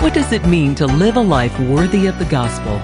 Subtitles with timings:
[0.00, 2.78] What does it mean to live a life worthy of the gospel?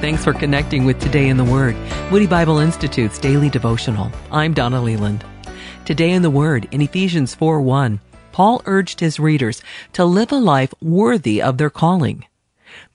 [0.00, 1.76] Thanks for connecting with Today in the Word,
[2.10, 4.10] Moody Bible Institute's daily devotional.
[4.32, 5.22] I'm Donna Leland.
[5.84, 8.00] Today in the Word, in Ephesians 4 1,
[8.32, 12.24] Paul urged his readers to live a life worthy of their calling.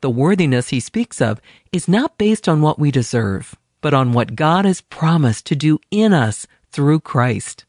[0.02, 1.40] The worthiness he speaks of
[1.72, 5.80] is not based on what we deserve, but on what God has promised to do
[5.92, 7.66] in us through Christ.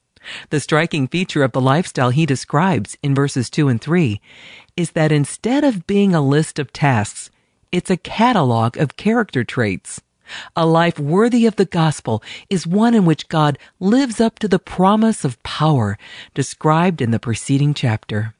[0.50, 4.21] The striking feature of the lifestyle he describes in verses 2 and 3
[4.76, 7.30] is that instead of being a list of tasks,
[7.71, 10.00] it's a catalog of character traits.
[10.57, 14.58] A life worthy of the gospel is one in which God lives up to the
[14.58, 15.99] promise of power
[16.35, 18.35] described in the preceding chapter.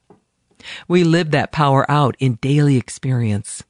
[0.87, 3.63] We live that power out in daily experience.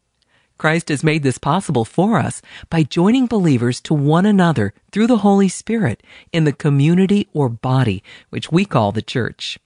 [0.58, 5.18] Christ has made this possible for us by joining believers to one another through the
[5.18, 9.60] Holy Spirit in the community or body, which we call the church.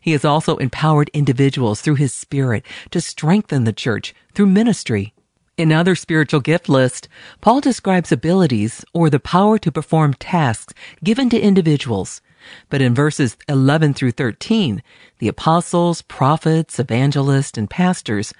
[0.00, 5.14] He has also empowered individuals through His Spirit to strengthen the church through ministry
[5.56, 7.06] in other spiritual gift lists,
[7.40, 12.20] Paul describes abilities or the power to perform tasks given to individuals.
[12.68, 14.82] But in verses 11 through 13,
[15.18, 18.34] the apostles, prophets, evangelists, and pastors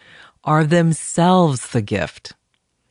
[0.45, 2.33] are themselves the gift.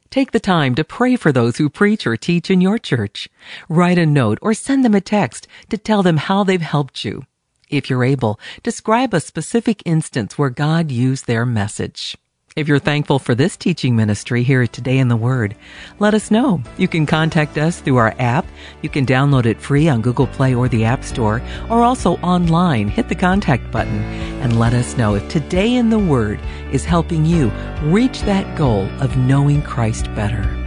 [0.09, 3.30] Take the time to pray for those who preach or teach in your church.
[3.68, 7.23] Write a note or send them a text to tell them how they've helped you.
[7.70, 12.16] If you're able, describe a specific instance where God used their message.
[12.56, 15.56] If you're thankful for this teaching ministry here at Today in the Word,
[15.98, 16.62] let us know.
[16.78, 18.45] You can contact us through our app.
[18.84, 22.90] You can download it free on Google Play or the App Store, or also online.
[22.90, 24.04] Hit the contact button
[24.44, 26.40] and let us know if Today in the Word
[26.72, 27.50] is helping you
[27.82, 30.62] reach that goal of knowing Christ better.